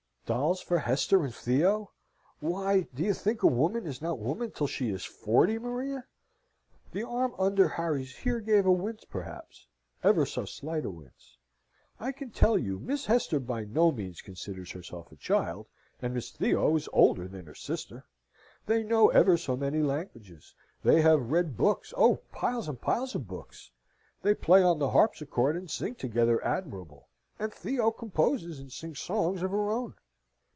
"Dolls 0.27 0.61
for 0.61 0.79
Hester 0.79 1.25
and 1.25 1.35
Theo! 1.35 1.91
Why, 2.39 2.87
do 2.95 3.03
you 3.03 3.13
think 3.13 3.43
a 3.43 3.47
woman 3.47 3.85
is 3.85 4.01
not 4.01 4.17
woman 4.17 4.49
till 4.51 4.65
she 4.65 4.89
is 4.89 5.03
forty, 5.03 5.59
Maria?" 5.59 6.05
(The 6.93 7.03
arm 7.03 7.35
under 7.37 7.67
Harry's 7.67 8.15
here 8.15 8.39
gave 8.39 8.65
a 8.65 8.71
wince 8.71 9.03
perhaps, 9.03 9.67
ever 10.05 10.25
so 10.25 10.45
slight 10.45 10.85
a 10.85 10.89
wince.) 10.89 11.35
"I 11.99 12.13
can 12.13 12.29
tell 12.29 12.57
you 12.57 12.79
Miss 12.79 13.07
Hester 13.07 13.41
by 13.41 13.65
no 13.65 13.91
means 13.91 14.21
considers 14.21 14.71
herself 14.71 15.11
a 15.11 15.17
child, 15.17 15.67
and 16.01 16.13
Miss 16.13 16.31
Theo 16.31 16.77
is 16.77 16.87
older 16.93 17.27
than 17.27 17.45
her 17.47 17.53
sister. 17.55 18.05
They 18.67 18.83
know 18.83 19.09
ever 19.09 19.35
so 19.35 19.57
many 19.57 19.79
languages. 19.81 20.55
They 20.81 21.01
have 21.01 21.29
read 21.29 21.57
books 21.57 21.93
oh! 21.97 22.21
piles 22.31 22.69
and 22.69 22.79
piles 22.79 23.15
of 23.15 23.27
books! 23.27 23.69
They 24.21 24.33
play 24.33 24.63
on 24.63 24.79
the 24.79 24.91
harpsichord 24.91 25.57
and 25.57 25.69
sing 25.69 25.95
together 25.95 26.41
admirable; 26.41 27.09
and 27.37 27.53
Theo 27.53 27.91
composes, 27.91 28.59
and 28.59 28.71
sings 28.71 28.99
songs 29.01 29.41
of 29.43 29.51
her 29.51 29.69
own." 29.69 29.93